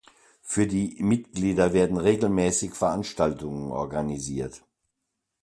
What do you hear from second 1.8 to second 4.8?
regelmäßig Veranstaltungen organisiert.